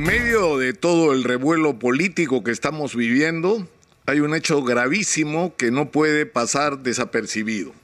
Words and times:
En 0.00 0.06
medio 0.06 0.56
de 0.56 0.72
todo 0.72 1.12
el 1.12 1.24
revuelo 1.24 1.78
político 1.78 2.42
que 2.42 2.52
estamos 2.52 2.96
viviendo, 2.96 3.68
hay 4.06 4.20
un 4.20 4.34
hecho 4.34 4.62
gravísimo 4.62 5.54
que 5.56 5.70
no 5.70 5.90
puede 5.90 6.24
pasar 6.24 6.78
desapercibido 6.78 7.74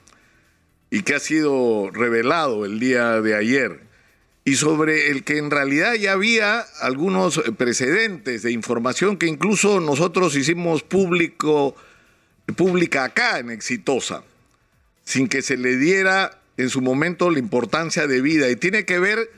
y 0.89 1.03
que 1.03 1.13
ha 1.13 1.19
sido 1.19 1.91
revelado 1.91 2.65
el 2.65 2.79
día 2.79 3.21
de 3.21 3.35
ayer 3.35 3.81
y 4.45 4.55
sobre 4.55 5.11
el 5.11 5.23
que 5.25 5.37
en 5.37 5.51
realidad 5.51 5.93
ya 5.93 6.13
había 6.13 6.61
algunos 6.81 7.39
precedentes 7.55 8.41
de 8.41 8.51
información 8.51 9.17
que 9.17 9.27
incluso 9.27 9.79
nosotros 9.79 10.35
hicimos 10.35 10.81
público, 10.81 11.75
pública 12.55 13.03
acá 13.03 13.37
en 13.37 13.51
Exitosa, 13.51 14.23
sin 15.05 15.27
que 15.27 15.43
se 15.43 15.55
le 15.55 15.77
diera 15.77 16.41
en 16.57 16.71
su 16.71 16.81
momento 16.81 17.29
la 17.29 17.37
importancia 17.37 18.07
de 18.07 18.21
vida 18.21 18.49
y 18.49 18.55
tiene 18.55 18.85
que 18.85 18.97
ver 18.97 19.29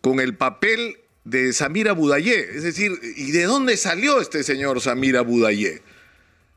con 0.00 0.20
el 0.20 0.34
papel 0.34 1.00
de 1.24 1.52
Samira 1.52 1.92
Budayé. 1.92 2.56
Es 2.56 2.62
decir, 2.62 2.92
¿y 3.16 3.32
de 3.32 3.44
dónde 3.44 3.76
salió 3.76 4.20
este 4.20 4.42
señor 4.42 4.80
Samira 4.80 5.22
Budayé? 5.22 5.82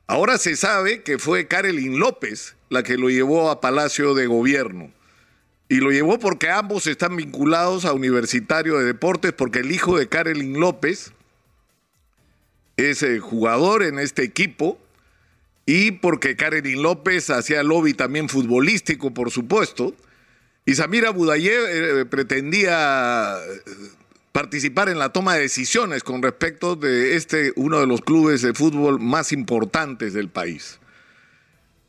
Ahora 0.08 0.38
se 0.38 0.56
sabe 0.56 1.04
que 1.04 1.18
fue 1.18 1.48
Karelin 1.48 2.00
López 2.00 2.56
la 2.70 2.84
que 2.84 2.98
lo 2.98 3.10
llevó 3.10 3.50
a 3.50 3.62
Palacio 3.62 4.14
de 4.14 4.28
Gobierno. 4.28 4.92
Y 5.70 5.78
lo 5.78 5.92
llevó 5.92 6.18
porque 6.18 6.50
ambos 6.50 6.88
están 6.88 7.18
vinculados 7.18 7.86
a 7.86 7.94
Universitario 7.94 8.78
de 8.78 8.86
Deportes, 8.86 9.34
porque 9.34 9.60
el 9.60 9.72
hijo 9.72 9.98
de 9.98 10.08
Karelin 10.08 10.60
López 10.60 11.12
es 12.78 13.04
el 13.04 13.20
jugador 13.20 13.84
en 13.84 14.00
este 14.00 14.24
equipo 14.24 14.80
y 15.66 15.92
porque 15.92 16.38
Karelin 16.38 16.82
López 16.82 17.30
hacía 17.30 17.64
lobby 17.64 17.94
también 17.94 18.30
futbolístico, 18.30 19.14
por 19.14 19.32
supuesto. 19.32 19.94
Y 20.66 20.76
Samira 20.76 21.10
Budayé 21.10 22.02
eh, 22.02 22.06
pretendía 22.06 23.36
participar 24.38 24.88
en 24.88 25.00
la 25.00 25.10
toma 25.10 25.34
de 25.34 25.42
decisiones 25.42 26.04
con 26.04 26.22
respecto 26.22 26.76
de 26.76 27.16
este, 27.16 27.54
uno 27.56 27.80
de 27.80 27.88
los 27.88 28.02
clubes 28.02 28.44
de 28.44 28.54
fútbol 28.54 29.00
más 29.00 29.32
importantes 29.32 30.14
del 30.14 30.30
país. 30.30 30.80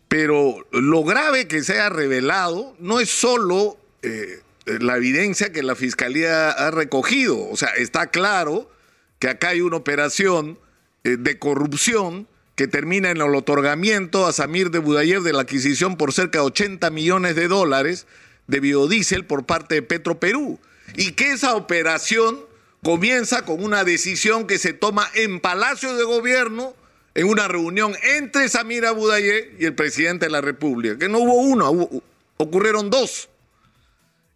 Pero 0.08 0.66
lo 0.72 1.04
grave 1.04 1.46
que 1.46 1.62
se 1.62 1.78
ha 1.78 1.90
revelado 1.90 2.74
no 2.78 3.00
es 3.00 3.10
solo 3.10 3.76
eh, 4.00 4.40
la 4.64 4.96
evidencia 4.96 5.52
que 5.52 5.62
la 5.62 5.74
Fiscalía 5.74 6.50
ha 6.50 6.70
recogido. 6.70 7.38
O 7.50 7.56
sea, 7.58 7.68
está 7.76 8.06
claro 8.06 8.70
que 9.18 9.28
acá 9.28 9.50
hay 9.50 9.60
una 9.60 9.76
operación 9.76 10.58
eh, 11.04 11.18
de 11.18 11.38
corrupción 11.38 12.28
que 12.54 12.66
termina 12.66 13.10
en 13.10 13.18
el 13.18 13.34
otorgamiento 13.34 14.24
a 14.24 14.32
Samir 14.32 14.70
de 14.70 14.78
Budayev 14.78 15.20
de 15.20 15.34
la 15.34 15.42
adquisición 15.42 15.98
por 15.98 16.14
cerca 16.14 16.38
de 16.38 16.46
80 16.46 16.88
millones 16.88 17.36
de 17.36 17.46
dólares 17.46 18.06
de 18.46 18.60
biodiesel 18.60 19.26
por 19.26 19.44
parte 19.44 19.74
de 19.74 19.82
Petro 19.82 20.18
Perú 20.18 20.58
y 20.96 21.12
que 21.12 21.32
esa 21.32 21.54
operación 21.54 22.40
comienza 22.82 23.44
con 23.44 23.62
una 23.62 23.84
decisión 23.84 24.46
que 24.46 24.58
se 24.58 24.72
toma 24.72 25.08
en 25.14 25.40
Palacio 25.40 25.94
de 25.96 26.04
Gobierno 26.04 26.74
en 27.14 27.26
una 27.26 27.48
reunión 27.48 27.94
entre 28.02 28.48
Samira 28.48 28.92
Budayé 28.92 29.54
y 29.58 29.64
el 29.64 29.74
presidente 29.74 30.26
de 30.26 30.30
la 30.30 30.40
República, 30.40 30.98
que 30.98 31.08
no 31.08 31.18
hubo 31.18 31.34
uno, 31.34 31.88
ocurrieron 32.36 32.90
dos, 32.90 33.28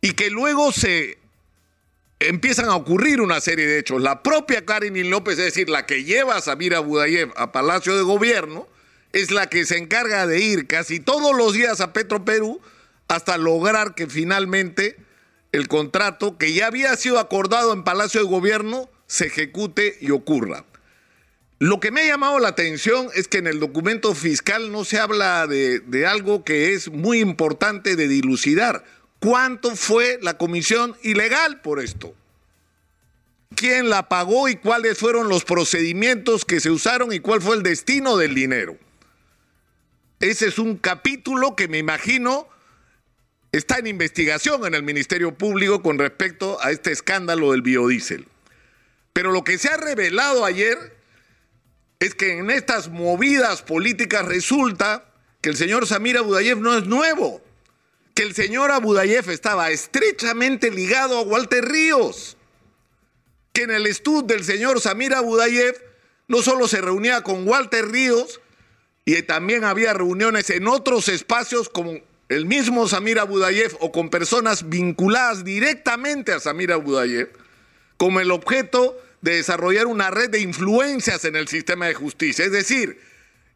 y 0.00 0.12
que 0.14 0.30
luego 0.30 0.72
se 0.72 1.18
empiezan 2.18 2.68
a 2.68 2.76
ocurrir 2.76 3.20
una 3.20 3.40
serie 3.40 3.66
de 3.66 3.78
hechos. 3.78 4.02
La 4.02 4.22
propia 4.22 4.64
Karin 4.64 5.10
López, 5.10 5.38
es 5.38 5.46
decir, 5.46 5.68
la 5.68 5.86
que 5.86 6.04
lleva 6.04 6.36
a 6.36 6.40
Samira 6.40 6.80
Budayev 6.80 7.32
a 7.36 7.52
Palacio 7.52 7.96
de 7.96 8.02
Gobierno, 8.02 8.66
es 9.12 9.30
la 9.30 9.48
que 9.48 9.64
se 9.64 9.76
encarga 9.76 10.26
de 10.26 10.40
ir 10.40 10.66
casi 10.66 10.98
todos 10.98 11.36
los 11.36 11.52
días 11.52 11.80
a 11.80 11.92
Petro 11.92 12.24
Perú 12.24 12.60
hasta 13.08 13.36
lograr 13.36 13.94
que 13.94 14.06
finalmente 14.06 14.96
el 15.52 15.68
contrato 15.68 16.38
que 16.38 16.52
ya 16.54 16.66
había 16.66 16.96
sido 16.96 17.18
acordado 17.18 17.72
en 17.72 17.84
Palacio 17.84 18.22
de 18.22 18.28
Gobierno 18.28 18.90
se 19.06 19.26
ejecute 19.26 19.98
y 20.00 20.10
ocurra. 20.10 20.64
Lo 21.58 21.78
que 21.78 21.92
me 21.92 22.00
ha 22.00 22.06
llamado 22.06 22.38
la 22.40 22.48
atención 22.48 23.08
es 23.14 23.28
que 23.28 23.38
en 23.38 23.46
el 23.46 23.60
documento 23.60 24.14
fiscal 24.14 24.72
no 24.72 24.84
se 24.84 24.98
habla 24.98 25.46
de, 25.46 25.78
de, 25.80 26.06
algo 26.06 26.42
que 26.42 26.72
es 26.72 26.90
muy 26.90 27.20
importante 27.20 27.94
de 27.94 28.08
dilucidar. 28.08 28.84
¿Cuánto 29.20 29.76
fue 29.76 30.18
la 30.22 30.38
comisión 30.38 30.96
ilegal 31.02 31.60
por 31.60 31.78
esto? 31.78 32.14
¿Quién 33.54 33.90
la 33.90 34.08
pagó 34.08 34.48
y 34.48 34.56
cuáles 34.56 34.98
fueron 34.98 35.28
los 35.28 35.44
procedimientos 35.44 36.44
que 36.44 36.58
se 36.58 36.70
usaron 36.70 37.12
y 37.12 37.20
cuál 37.20 37.40
fue 37.40 37.54
el 37.54 37.62
destino 37.62 38.16
del 38.16 38.34
dinero? 38.34 38.76
Ese 40.18 40.48
es 40.48 40.58
un 40.58 40.76
capítulo 40.76 41.54
que 41.54 41.68
me 41.68 41.78
imagino 41.78 42.48
está 43.52 43.78
en 43.78 43.86
investigación 43.86 44.64
en 44.64 44.74
el 44.74 44.82
Ministerio 44.82 45.34
Público 45.36 45.82
con 45.82 45.98
respecto 45.98 46.58
a 46.62 46.70
este 46.70 46.90
escándalo 46.90 47.52
del 47.52 47.60
biodiesel. 47.60 48.26
Pero 49.12 49.30
lo 49.30 49.44
que 49.44 49.58
se 49.58 49.68
ha 49.68 49.76
revelado 49.76 50.46
ayer 50.46 50.96
es 52.00 52.14
que 52.14 52.38
en 52.38 52.50
estas 52.50 52.88
movidas 52.88 53.60
políticas 53.60 54.24
resulta 54.24 55.04
que 55.42 55.50
el 55.50 55.56
señor 55.56 55.86
Samir 55.86 56.16
Abudayev 56.16 56.58
no 56.58 56.76
es 56.76 56.86
nuevo, 56.86 57.42
que 58.14 58.22
el 58.22 58.34
señor 58.34 58.70
Abudayev 58.70 59.30
estaba 59.30 59.70
estrechamente 59.70 60.70
ligado 60.70 61.18
a 61.18 61.22
Walter 61.22 61.64
Ríos, 61.64 62.38
que 63.52 63.64
en 63.64 63.70
el 63.70 63.86
estudio 63.86 64.22
del 64.22 64.44
señor 64.44 64.80
Samir 64.80 65.14
Abudayev 65.14 65.76
no 66.26 66.40
solo 66.40 66.68
se 66.68 66.80
reunía 66.80 67.22
con 67.22 67.46
Walter 67.46 67.86
Ríos, 67.88 68.40
y 69.04 69.20
también 69.22 69.64
había 69.64 69.92
reuniones 69.92 70.48
en 70.48 70.68
otros 70.68 71.08
espacios 71.08 71.68
como 71.68 71.98
el 72.32 72.46
mismo 72.46 72.88
Samir 72.88 73.18
Abudayev 73.18 73.76
o 73.80 73.92
con 73.92 74.08
personas 74.08 74.70
vinculadas 74.70 75.44
directamente 75.44 76.32
a 76.32 76.40
Samir 76.40 76.72
Abudayev 76.72 77.30
como 77.98 78.20
el 78.20 78.30
objeto 78.30 78.96
de 79.20 79.36
desarrollar 79.36 79.86
una 79.86 80.10
red 80.10 80.30
de 80.30 80.40
influencias 80.40 81.26
en 81.26 81.36
el 81.36 81.46
sistema 81.46 81.86
de 81.86 81.94
justicia. 81.94 82.44
Es 82.44 82.52
decir, 82.52 82.98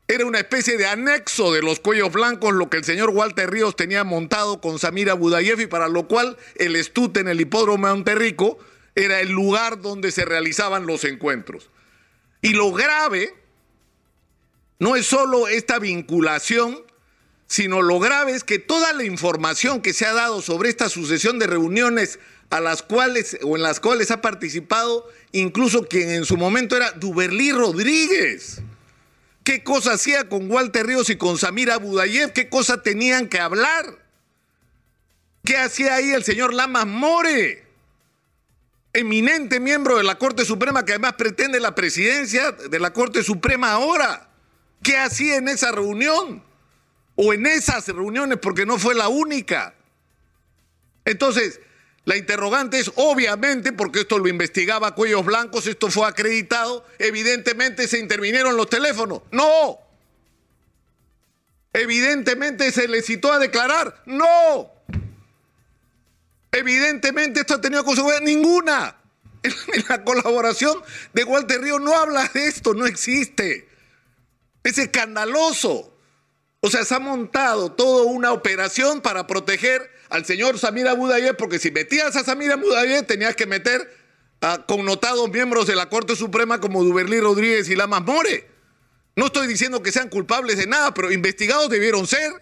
era 0.09 0.27
una 0.27 0.41
especie 0.41 0.77
de 0.77 0.87
anexo 0.87 1.55
de 1.55 1.63
los 1.63 1.81
cuellos 1.81 2.13
blancos 2.13 2.53
lo 2.53 2.69
que 2.69 2.77
el 2.77 2.85
señor 2.85 3.11
Walter 3.11 3.51
Ríos 3.51 3.77
tenía 3.77 4.05
montado 4.05 4.61
con 4.61 4.79
Samir 4.79 5.11
Abudayev 5.11 5.61
y 5.61 5.67
para 5.67 5.89
lo 5.89 6.07
cual 6.07 6.37
el 6.57 6.77
estute 6.77 7.21
en 7.21 7.29
el 7.29 7.41
hipódromo 7.41 7.87
de 7.87 7.95
Monterrico 7.95 8.59
era 8.95 9.21
el 9.21 9.31
lugar 9.31 9.81
donde 9.81 10.13
se 10.13 10.27
realizaban 10.27 10.87
los 10.87 11.05
encuentros. 11.05 11.71
Y 12.43 12.51
lo 12.51 12.73
grave 12.73 13.33
no 14.79 14.97
es 14.97 15.07
solo 15.07 15.49
esta 15.49 15.79
vinculación 15.79 16.85
sino 17.47 17.83
lo 17.83 18.01
grave 18.01 18.33
es 18.33 18.45
que 18.45 18.59
toda 18.59 18.93
la 18.93 19.05
información 19.05 19.81
que 19.81 19.93
se 19.93 20.07
ha 20.07 20.13
dado 20.13 20.43
sobre 20.43 20.69
esta 20.69 20.89
sucesión 20.89 21.39
de 21.39 21.47
reuniones 21.47 22.19
a 22.51 22.61
las 22.61 22.83
cuales 22.83 23.39
o 23.43 23.57
en 23.57 23.63
las 23.63 23.81
cuales 23.81 24.11
ha 24.11 24.21
participado 24.21 25.09
incluso 25.33 25.87
quien 25.87 26.11
en 26.11 26.25
su 26.25 26.37
momento 26.37 26.77
era 26.77 26.93
Duberlí 26.93 27.53
Rodríguez. 27.53 28.61
¿Qué 29.45 29.63
cosa 29.63 29.93
hacía 29.93 30.29
con 30.29 30.51
Walter 30.51 30.87
Ríos 30.87 31.09
y 31.09 31.17
con 31.17 31.39
Samira 31.39 31.77
Budayev? 31.77 32.33
¿Qué 32.33 32.49
cosa 32.49 32.83
tenían 32.83 33.29
que 33.29 33.39
hablar? 33.39 33.87
¿Qué 35.45 35.57
hacía 35.57 35.95
ahí 35.95 36.11
el 36.11 36.25
señor 36.25 36.53
Lamas 36.53 36.87
More? 36.87 37.65
Eminente 38.93 39.61
miembro 39.61 39.99
de 39.99 40.03
la 40.03 40.19
Corte 40.19 40.45
Suprema 40.45 40.85
que 40.85 40.93
además 40.93 41.13
pretende 41.13 41.61
la 41.61 41.77
presidencia 41.77 42.51
de 42.51 42.81
la 42.81 42.93
Corte 42.93 43.23
Suprema 43.23 43.71
ahora. 43.71 44.31
¿Qué 44.83 44.97
hacía 44.97 45.37
en 45.37 45.49
esa 45.49 45.71
reunión? 45.71 46.43
O 47.17 47.33
en 47.33 47.47
esas 47.47 47.89
reuniones, 47.89 48.39
porque 48.39 48.67
no 48.67 48.79
fue 48.79 48.95
la 48.95 49.09
única. 49.09 49.75
Entonces, 51.05 51.61
la 52.05 52.17
interrogante 52.17 52.79
es, 52.79 52.93
obviamente, 52.95 53.73
porque 53.73 54.01
esto 54.01 54.19
lo 54.19 54.29
investigaba 54.29 54.95
Cuellos 54.95 55.25
Blancos, 55.25 55.67
esto 55.67 55.91
fue 55.91 56.07
acreditado, 56.07 56.87
evidentemente 56.99 57.89
se 57.89 57.99
intervinieron 57.99 58.57
los 58.57 58.69
teléfonos. 58.69 59.23
No. 59.33 59.79
Evidentemente 61.73 62.71
se 62.71 62.87
le 62.87 63.03
citó 63.03 63.33
a 63.33 63.39
declarar. 63.39 64.03
No. 64.07 64.71
Evidentemente 66.53 67.41
esto 67.41 67.55
ha 67.55 67.61
tenido 67.61 67.85
consecuencias 67.85 68.23
ninguna. 68.23 68.97
En 69.43 69.85
la 69.89 70.03
colaboración 70.05 70.81
de 71.13 71.25
Walter 71.25 71.61
Río 71.61 71.79
no 71.79 71.95
habla 71.95 72.29
de 72.33 72.47
esto, 72.47 72.75
no 72.75 72.87
existe. 72.87 73.69
Es 74.63 74.79
escandaloso. 74.79 75.96
O 76.67 76.69
sea, 76.69 76.85
se 76.85 76.97
ha 76.97 76.99
montado 76.99 77.71
toda 77.71 78.03
una 78.07 78.33
operación 78.33 79.01
para 79.01 79.29
proteger 79.29 79.89
al 80.09 80.25
señor 80.25 80.59
Samir 80.59 80.89
Abudayev, 80.89 81.37
porque 81.37 81.61
si 81.61 81.71
metías 81.71 82.17
a 82.17 82.25
Samir 82.25 82.51
Abudayev 82.51 83.07
tenías 83.07 83.37
que 83.37 83.47
meter 83.47 83.89
a 84.41 84.67
connotados 84.67 85.31
miembros 85.31 85.69
de 85.69 85.77
la 85.77 85.89
Corte 85.89 86.17
Suprema 86.17 86.61
como 86.61 86.83
Duberlí 86.83 87.21
Rodríguez 87.21 87.69
y 87.69 87.77
Lamas 87.77 88.03
More. 88.03 88.51
No 89.15 89.27
estoy 89.27 89.47
diciendo 89.47 89.81
que 89.81 89.93
sean 89.93 90.09
culpables 90.09 90.57
de 90.57 90.67
nada, 90.67 90.93
pero 90.93 91.13
investigados 91.13 91.71
debieron 91.71 92.05
ser. 92.09 92.33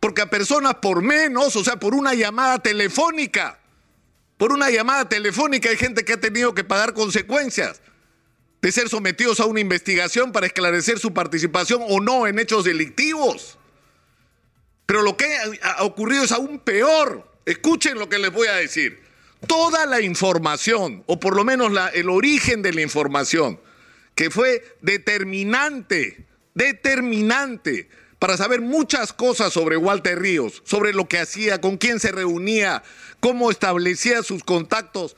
Porque 0.00 0.22
a 0.22 0.28
personas 0.28 0.74
por 0.82 1.00
menos, 1.00 1.54
o 1.54 1.62
sea, 1.62 1.76
por 1.76 1.94
una 1.94 2.14
llamada 2.14 2.58
telefónica, 2.58 3.60
por 4.36 4.50
una 4.50 4.68
llamada 4.68 5.08
telefónica 5.08 5.68
hay 5.70 5.76
gente 5.76 6.04
que 6.04 6.14
ha 6.14 6.20
tenido 6.20 6.56
que 6.56 6.64
pagar 6.64 6.92
consecuencias 6.92 7.80
de 8.60 8.72
ser 8.72 8.88
sometidos 8.88 9.40
a 9.40 9.46
una 9.46 9.60
investigación 9.60 10.32
para 10.32 10.46
esclarecer 10.46 10.98
su 10.98 11.14
participación 11.14 11.82
o 11.88 12.00
no 12.00 12.26
en 12.26 12.38
hechos 12.38 12.64
delictivos. 12.64 13.56
Pero 14.86 15.02
lo 15.02 15.16
que 15.16 15.26
ha 15.62 15.84
ocurrido 15.84 16.24
es 16.24 16.32
aún 16.32 16.58
peor. 16.58 17.30
Escuchen 17.44 17.98
lo 17.98 18.08
que 18.08 18.18
les 18.18 18.32
voy 18.32 18.48
a 18.48 18.54
decir. 18.54 19.00
toda 19.46 19.86
la 19.86 20.00
información, 20.00 21.04
o 21.06 21.20
por 21.20 21.36
lo 21.36 21.44
menos 21.44 21.70
el 21.94 22.10
origen 22.10 22.60
de 22.62 22.72
la 22.72 22.82
información, 22.82 23.60
que 24.16 24.30
fue 24.30 24.64
determinante, 24.80 26.26
determinante 26.54 27.88
para 28.18 28.36
saber 28.36 28.60
muchas 28.60 29.12
cosas 29.12 29.52
sobre 29.52 29.76
Walter 29.76 30.18
Ríos, 30.18 30.62
sobre 30.64 30.92
lo 30.92 31.06
que 31.06 31.20
hacía, 31.20 31.60
con 31.60 31.76
quién 31.76 32.00
se 32.00 32.10
reunía, 32.10 32.82
cómo 33.20 33.52
establecía 33.52 34.24
sus 34.24 34.42
contactos 34.42 35.16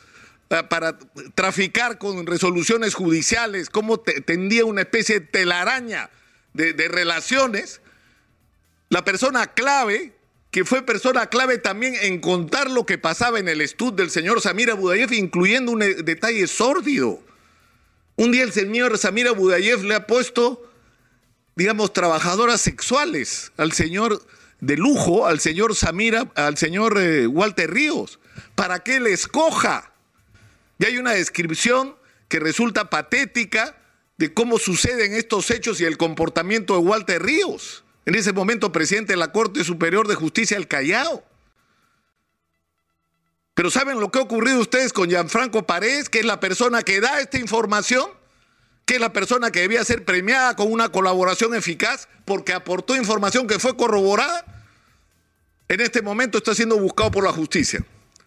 para 0.68 0.98
traficar 1.34 1.98
con 1.98 2.26
resoluciones 2.26 2.94
judiciales, 2.94 3.70
cómo 3.70 4.00
tendía 4.00 4.64
una 4.64 4.82
especie 4.82 5.20
de 5.20 5.26
telaraña 5.26 6.10
de, 6.52 6.88
relaciones, 6.88 7.80
la 8.88 9.04
persona 9.04 9.46
clave, 9.54 10.12
que 10.50 10.64
fue 10.64 10.82
persona 10.82 11.26
clave 11.26 11.58
también 11.58 11.94
en 12.02 12.20
contar 12.20 12.70
lo 12.70 12.84
que 12.84 12.98
pasaba 12.98 13.38
en 13.38 13.48
el 13.48 13.60
estudio 13.60 13.92
del 13.92 14.10
señor 14.10 14.40
Samir 14.40 14.70
Abudayev, 14.70 15.12
incluyendo 15.12 15.70
un 15.70 15.82
eh, 15.82 15.94
detalle 16.02 16.46
sórdido. 16.48 17.22
Un 18.16 18.32
día 18.32 18.42
el 18.42 18.52
señor 18.52 18.98
Samir 18.98 19.28
Abudayev 19.28 19.84
le 19.84 19.94
ha 19.94 20.06
puesto 20.06 20.70
digamos, 21.60 21.92
trabajadoras 21.92 22.60
sexuales 22.60 23.52
al 23.58 23.72
señor 23.72 24.24
de 24.60 24.78
lujo, 24.78 25.26
al 25.26 25.40
señor 25.40 25.74
Samira, 25.76 26.30
al 26.34 26.56
señor 26.56 26.98
eh, 26.98 27.26
Walter 27.26 27.70
Ríos, 27.70 28.18
para 28.54 28.82
que 28.82 28.96
él 28.96 29.06
escoja. 29.06 29.92
Y 30.80 30.86
hay 30.86 30.96
una 30.96 31.12
descripción 31.12 31.94
que 32.28 32.40
resulta 32.40 32.88
patética 32.88 33.76
de 34.16 34.32
cómo 34.32 34.58
suceden 34.58 35.12
estos 35.12 35.50
hechos 35.50 35.78
y 35.80 35.84
el 35.84 35.98
comportamiento 35.98 36.72
de 36.72 36.80
Walter 36.80 37.22
Ríos, 37.22 37.84
en 38.06 38.14
ese 38.14 38.32
momento 38.32 38.72
presidente 38.72 39.12
de 39.12 39.18
la 39.18 39.30
Corte 39.30 39.62
Superior 39.62 40.08
de 40.08 40.14
Justicia 40.14 40.56
del 40.56 40.68
Callao. 40.68 41.22
Pero 43.52 43.70
¿saben 43.70 44.00
lo 44.00 44.10
que 44.10 44.20
ha 44.20 44.22
ocurrido 44.22 44.58
ustedes 44.58 44.94
con 44.94 45.10
Gianfranco 45.10 45.66
Paredes, 45.66 46.08
que 46.08 46.20
es 46.20 46.24
la 46.24 46.40
persona 46.40 46.82
que 46.82 47.00
da 47.00 47.20
esta 47.20 47.38
información? 47.38 48.08
que 48.86 48.94
es 48.96 49.00
la 49.00 49.12
persona 49.12 49.52
que 49.52 49.60
debía 49.60 49.84
ser 49.84 50.04
premiada 50.04 50.56
con 50.56 50.72
una 50.72 50.88
colaboración 50.88 51.54
eficaz 51.54 52.08
porque 52.24 52.52
aportó 52.52 52.96
información 52.96 53.46
que 53.46 53.60
fue 53.60 53.76
corroborada, 53.76 54.44
en 55.68 55.80
este 55.80 56.02
momento 56.02 56.38
está 56.38 56.56
siendo 56.56 56.76
buscado 56.76 57.12
por 57.12 57.22
la 57.22 57.30
justicia, 57.30 57.84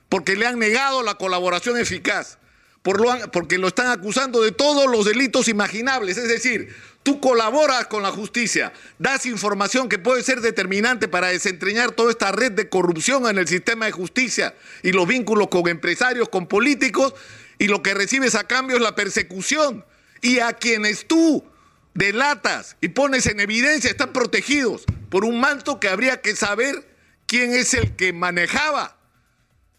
porque 0.08 0.38
le 0.38 0.48
han 0.48 0.60
negado 0.60 1.04
la 1.04 1.16
colaboración 1.16 1.78
eficaz, 1.78 2.38
por 2.84 3.02
lo, 3.02 3.32
porque 3.32 3.58
lo 3.58 3.70
están 3.70 3.88
acusando 3.88 4.42
de 4.42 4.52
todos 4.52 4.92
los 4.92 5.06
delitos 5.06 5.48
imaginables, 5.48 6.18
es 6.18 6.28
decir, 6.28 6.76
tú 7.02 7.20
colaboras 7.20 7.88
con 7.88 8.04
la 8.04 8.12
justicia, 8.12 8.74
das 9.00 9.26
información 9.26 9.90
que 9.90 9.98
puede 9.98 10.22
ser 10.22 10.42
determinante 10.42 11.08
para 11.08 11.30
desentrañar 11.30 11.92
toda 11.92 12.12
esta 12.12 12.32
red 12.32 12.52
de 12.52 12.70
corrupción 12.70 13.28
en 13.28 13.38
el 13.38 13.48
sistema 13.48 13.86
de 13.86 13.94
justicia 13.94 14.54
y 14.84 14.92
los 14.92 15.08
vínculos 15.08 15.48
con 15.48 15.68
empresarios, 15.68 16.30
con 16.30 16.48
políticos, 16.48 17.16
y 17.58 17.68
lo 17.68 17.82
que 17.82 17.94
recibes 17.94 18.36
a 18.36 18.46
cambio 18.46 18.76
es 18.76 18.82
la 18.82 18.96
persecución 18.96 19.86
y 20.22 20.40
a 20.40 20.54
quienes 20.54 21.08
tú 21.08 21.46
delatas 21.94 22.76
y 22.82 22.90
pones 22.90 23.26
en 23.28 23.40
evidencia 23.40 23.90
están 23.90 24.12
protegidos 24.12 24.84
por 25.10 25.24
un 25.24 25.40
manto 25.40 25.80
que 25.80 25.88
habría 25.88 26.22
que 26.22 26.36
saber 26.36 26.88
quién 27.28 27.54
es 27.54 27.74
el 27.74 27.96
que 27.96 28.12
manejaba. 28.12 28.98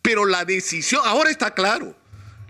Pero 0.01 0.25
la 0.25 0.45
decisión, 0.45 1.03
ahora 1.05 1.31
está 1.31 1.53
claro, 1.55 1.97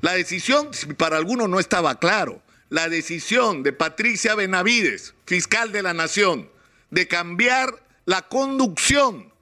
la 0.05 0.12
decisión 0.12 0.69
para 0.99 1.17
algunos 1.17 1.49
no 1.49 1.59
estaba 1.59 1.99
claro, 1.99 2.43
la 2.69 2.91
decisión 2.91 3.62
de 3.62 3.73
Patricia 3.73 4.35
Benavides, 4.35 5.15
fiscal 5.25 5.73
de 5.73 5.83
la 5.83 5.95
Nación, 5.95 6.51
de 6.91 7.09
cambiar 7.09 7.83
la 8.05 8.21
conducción 8.29 9.33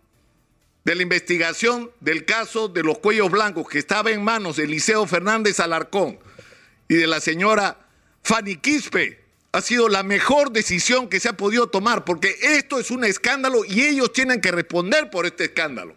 de 0.85 0.95
la 0.95 1.03
investigación 1.03 1.91
del 1.99 2.25
caso 2.27 2.69
de 2.69 2.85
los 2.85 2.99
cuellos 2.99 3.29
blancos 3.29 3.69
que 3.69 3.81
estaba 3.81 4.13
en 4.13 4.23
manos 4.23 4.55
de 4.55 4.69
Liceo 4.69 5.05
Fernández 5.05 5.59
Alarcón 5.59 6.21
y 6.87 6.95
de 6.95 7.09
la 7.09 7.21
señora 7.21 7.85
Fanny 8.23 8.55
Quispe 8.55 9.21
ha 9.51 9.63
sido 9.63 9.89
la 9.89 10.05
mejor 10.05 10.53
decisión 10.53 11.09
que 11.09 11.19
se 11.19 11.29
ha 11.29 11.37
podido 11.37 11.71
tomar, 11.71 12.05
porque 12.05 12.37
esto 12.41 12.79
es 12.79 12.93
un 12.93 13.03
escándalo 13.03 13.65
y 13.65 13.83
ellos 13.83 14.13
tienen 14.13 14.41
que 14.41 14.53
responder 14.53 15.11
por 15.11 15.27
este 15.27 15.47
escándalo. 15.47 15.97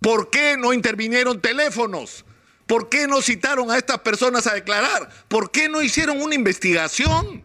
¿Por 0.00 0.30
qué 0.30 0.56
no 0.56 0.72
intervinieron 0.72 1.40
teléfonos? 1.40 2.24
¿Por 2.66 2.88
qué 2.88 3.06
no 3.06 3.20
citaron 3.20 3.70
a 3.70 3.76
estas 3.76 3.98
personas 4.00 4.46
a 4.46 4.54
declarar? 4.54 5.10
¿Por 5.28 5.50
qué 5.50 5.68
no 5.68 5.82
hicieron 5.82 6.20
una 6.22 6.34
investigación? 6.34 7.44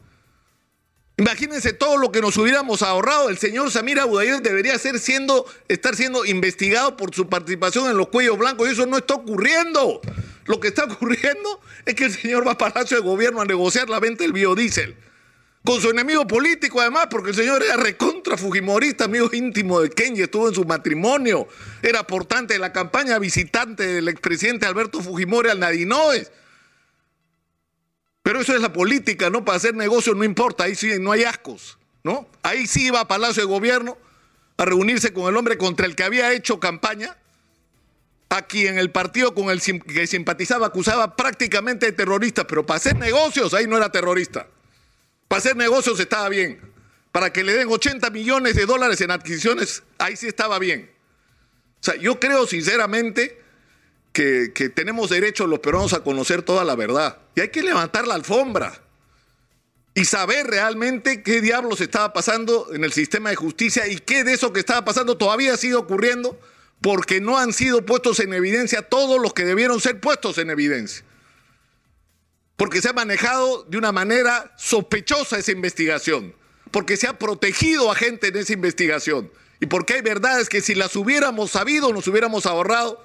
Imagínense 1.18 1.74
todo 1.74 1.98
lo 1.98 2.14
que 2.14 2.22
nos 2.22 2.38
hubiéramos 2.38 2.82
ahorrado. 2.82 3.28
El 3.28 3.38
señor 3.38 3.70
Samir 3.72 4.00
Abudayev 4.00 4.42
debería 4.42 4.80
ser 4.80 5.00
siendo, 5.00 5.46
estar 5.68 5.98
siendo 5.98 6.24
investigado 6.24 6.96
por 6.96 7.14
su 7.14 7.28
participación 7.28 7.92
en 7.92 7.98
los 7.98 8.08
cuellos 8.08 8.38
blancos 8.38 8.70
y 8.70 8.72
eso 8.72 8.86
no 8.86 8.98
está 8.98 9.16
ocurriendo. 9.16 10.00
Lo 10.46 10.62
que 10.62 10.70
está 10.70 10.84
ocurriendo 10.90 11.60
es 11.86 11.96
que 11.96 12.06
el 12.06 12.14
señor 12.14 12.48
va 12.48 12.54
a 12.54 12.58
Palacio 12.58 12.96
de 12.96 13.04
Gobierno 13.04 13.42
a 13.42 13.46
negociar 13.46 13.90
la 13.90 14.00
venta 14.00 14.24
del 14.24 14.32
biodiesel. 14.32 14.96
Con 15.64 15.82
su 15.82 15.90
enemigo 15.90 16.26
político, 16.26 16.80
además, 16.80 17.08
porque 17.10 17.32
el 17.32 17.36
señor 17.36 17.62
era 17.62 17.76
recontra 17.76 18.38
Fujimorista, 18.38 19.06
amigo 19.06 19.30
íntimo 19.34 19.82
de 19.82 19.90
Kenji, 19.90 20.22
estuvo 20.22 20.48
en 20.48 20.56
su 20.56 20.64
matrimonio, 20.64 21.48
era 21.82 22.04
portante 22.08 22.54
de 22.54 22.60
la 22.60 22.72
campaña 22.72 23.20
visitante 23.20 23.86
del 23.86 24.08
expresidente 24.08 24.66
Alberto 24.66 25.02
Fujimori 25.02 25.50
al 25.50 25.60
Nadinoes. 25.60 26.32
Pero 28.24 28.42
eso 28.42 28.56
es 28.56 28.62
la 28.62 28.72
política, 28.72 29.30
¿no? 29.30 29.44
Para 29.44 29.58
hacer 29.58 29.76
negocio 29.76 30.14
no 30.16 30.24
importa, 30.24 30.64
ahí 30.64 30.76
sí 30.76 30.98
no 31.00 31.12
hay 31.12 31.24
ascos, 31.24 31.78
¿no? 32.04 32.30
Ahí 32.42 32.66
sí 32.66 32.90
va 32.90 33.02
a 33.02 33.08
Palacio 33.08 33.44
de 33.44 33.48
Gobierno 33.48 33.98
a 34.58 34.66
reunirse 34.66 35.14
con 35.14 35.28
el 35.28 35.36
hombre 35.36 35.58
contra 35.58 35.86
el 35.86 35.96
que 35.96 36.04
había 36.04 36.32
hecho 36.34 36.60
campaña 36.60 37.18
a 38.30 38.44
quien 38.44 38.78
el 38.78 38.92
partido 38.92 39.34
con 39.34 39.50
el 39.50 39.62
que 39.62 40.08
simpatizaba 40.08 40.68
acusaba 40.68 41.16
prácticamente 41.16 41.88
de 41.88 41.92
terrorista, 41.92 42.46
pero 42.46 42.66
para 42.66 42.78
hacer 42.78 42.96
negocios 42.96 43.54
ahí 43.54 43.68
no 43.68 43.78
era 43.78 43.92
terrorista. 43.92 44.48
Para 45.30 45.40
hacer 45.40 45.56
negocios 45.56 45.98
estaba 46.00 46.28
bien. 46.28 46.60
Para 47.14 47.32
que 47.32 47.44
le 47.46 47.54
den 47.54 47.70
80 47.70 48.10
millones 48.10 48.56
de 48.56 48.66
dólares 48.66 49.00
en 49.00 49.12
adquisiciones, 49.12 49.84
ahí 49.98 50.18
sí 50.18 50.28
estaba 50.28 50.60
bien. 50.60 50.92
O 51.80 51.84
sea, 51.84 51.96
yo 51.96 52.20
creo 52.20 52.46
sinceramente 52.46 53.42
que, 54.12 54.52
que 54.54 54.68
tenemos 54.68 55.10
derecho 55.10 55.48
los 55.48 55.60
peruanos 55.60 55.94
a 55.94 56.04
conocer 56.04 56.42
toda 56.42 56.66
la 56.66 56.76
verdad. 56.76 57.20
Y 57.36 57.42
hay 57.42 57.50
que 57.50 57.64
levantar 57.64 58.06
la 58.06 58.16
alfombra 58.16 58.82
y 59.94 60.06
saber 60.06 60.48
realmente 60.48 61.24
qué 61.24 61.42
diablos 61.42 61.80
estaba 61.80 62.12
pasando 62.12 62.74
en 62.74 62.84
el 62.84 62.92
sistema 62.92 63.30
de 63.30 63.36
justicia 63.36 63.88
y 63.88 63.98
qué 63.98 64.24
de 64.24 64.34
eso 64.34 64.52
que 64.52 64.60
estaba 64.60 64.84
pasando 64.84 65.18
todavía 65.18 65.58
sigue 65.58 65.76
ocurriendo 65.76 66.40
porque 66.82 67.22
no 67.22 67.38
han 67.38 67.54
sido 67.54 67.86
puestos 67.86 68.20
en 68.20 68.34
evidencia 68.34 68.82
todos 68.82 69.22
los 69.22 69.34
que 69.34 69.46
debieron 69.46 69.80
ser 69.80 70.00
puestos 70.00 70.38
en 70.38 70.50
evidencia. 70.50 71.04
Porque 72.60 72.82
se 72.82 72.90
ha 72.90 72.94
manejado 72.94 73.64
de 73.70 73.78
una 73.78 73.94
manera 73.94 74.54
sospechosa 74.58 75.40
esa 75.40 75.54
investigación, 75.54 76.36
porque 76.72 76.98
se 76.98 77.08
ha 77.08 77.18
protegido 77.18 77.90
a 77.90 77.96
gente 77.96 78.28
en 78.28 78.36
esa 78.36 78.52
investigación 78.52 79.32
y 79.62 79.68
porque 79.68 79.94
hay 79.94 80.02
verdades 80.02 80.50
que 80.50 80.60
si 80.60 80.76
las 80.76 80.94
hubiéramos 80.98 81.52
sabido 81.52 81.94
nos 81.94 82.06
hubiéramos 82.10 82.46
ahorrado 82.46 83.02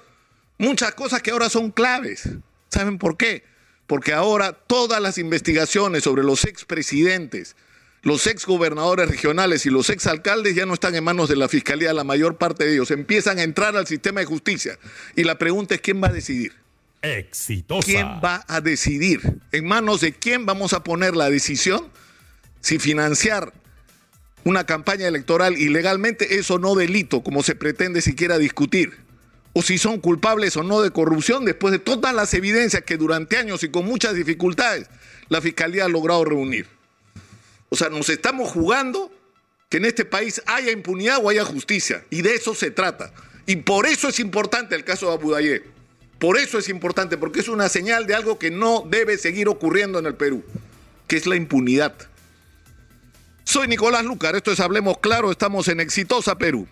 muchas 0.57 0.93
cosas 0.93 1.21
que 1.21 1.31
ahora 1.31 1.49
son 1.49 1.71
claves. 1.71 2.27
¿Saben 2.67 2.97
por 2.97 3.15
qué? 3.15 3.45
Porque 3.87 4.11
ahora 4.11 4.51
todas 4.51 5.01
las 5.01 5.17
investigaciones 5.17 6.03
sobre 6.03 6.23
los 6.23 6.43
expresidentes, 6.43 7.55
los 8.01 8.27
ex 8.27 8.45
gobernadores 8.45 9.09
regionales 9.09 9.65
y 9.65 9.69
los 9.69 9.89
ex 9.89 10.05
alcaldes 10.07 10.55
ya 10.55 10.65
no 10.65 10.73
están 10.73 10.95
en 10.95 11.03
manos 11.05 11.29
de 11.29 11.37
la 11.37 11.47
fiscalía, 11.47 11.93
la 11.93 12.03
mayor 12.03 12.37
parte 12.37 12.65
de 12.65 12.73
ellos 12.73 12.91
empiezan 12.91 13.39
a 13.39 13.43
entrar 13.43 13.77
al 13.77 13.87
sistema 13.87 14.19
de 14.19 14.25
justicia. 14.25 14.77
Y 15.15 15.23
la 15.23 15.37
pregunta 15.37 15.75
es: 15.75 15.79
¿quién 15.79 16.03
va 16.03 16.09
a 16.09 16.11
decidir? 16.11 16.64
Exitosa. 17.05 17.85
¿Quién 17.85 18.07
va 18.23 18.43
a 18.47 18.61
decidir? 18.61 19.39
¿En 19.51 19.65
manos 19.65 20.01
de 20.01 20.13
quién 20.13 20.45
vamos 20.45 20.73
a 20.73 20.83
poner 20.83 21.15
la 21.15 21.29
decisión? 21.29 21.89
Si 22.61 22.79
financiar 22.79 23.53
una 24.43 24.65
campaña 24.65 25.07
electoral 25.07 25.57
ilegalmente 25.57 26.37
es 26.37 26.49
o 26.51 26.59
no 26.59 26.75
delito, 26.75 27.23
como 27.23 27.43
se 27.43 27.55
pretende 27.55 28.01
siquiera 28.01 28.37
discutir. 28.37 28.93
O 29.53 29.61
si 29.61 29.77
son 29.77 29.99
culpables 29.99 30.57
o 30.57 30.63
no 30.63 30.81
de 30.81 30.91
corrupción, 30.91 31.45
después 31.45 31.71
de 31.71 31.79
todas 31.79 32.13
las 32.13 32.33
evidencias 32.33 32.83
que 32.83 32.97
durante 32.97 33.37
años 33.37 33.63
y 33.63 33.69
con 33.69 33.85
muchas 33.85 34.13
dificultades 34.13 34.87
la 35.29 35.41
Fiscalía 35.41 35.85
ha 35.85 35.89
logrado 35.89 36.25
reunir. 36.25 36.67
O 37.69 37.75
sea, 37.75 37.89
nos 37.89 38.09
estamos 38.09 38.51
jugando 38.51 39.11
que 39.69 39.77
en 39.77 39.85
este 39.85 40.05
país 40.05 40.41
haya 40.45 40.71
impunidad 40.71 41.19
o 41.23 41.29
haya 41.29 41.43
justicia. 41.43 42.03
Y 42.09 42.21
de 42.21 42.35
eso 42.35 42.53
se 42.53 42.71
trata. 42.71 43.11
Y 43.47 43.57
por 43.57 43.85
eso 43.85 44.09
es 44.09 44.19
importante 44.19 44.75
el 44.75 44.83
caso 44.83 45.07
de 45.07 45.13
Abu. 45.13 45.35
Por 46.19 46.37
eso 46.37 46.57
es 46.57 46.69
importante, 46.69 47.17
porque 47.17 47.41
es 47.41 47.47
una 47.47 47.69
señal 47.69 48.07
de 48.07 48.15
algo 48.15 48.39
que 48.39 48.51
no 48.51 48.83
debe 48.87 49.17
seguir 49.17 49.49
ocurriendo 49.49 49.99
en 49.99 50.05
el 50.05 50.15
Perú, 50.15 50.43
que 51.07 51.17
es 51.17 51.27
la 51.27 51.35
impunidad. 51.35 51.93
Soy 53.43 53.67
Nicolás 53.67 54.05
Lucar, 54.05 54.35
esto 54.35 54.51
es 54.51 54.59
Hablemos 54.59 54.97
Claro, 54.99 55.29
estamos 55.29 55.67
en 55.67 55.79
Exitosa 55.79 56.37
Perú. 56.37 56.67